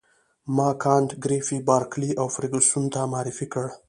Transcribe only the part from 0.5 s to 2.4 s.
ما کانت ګریفي بارکلي او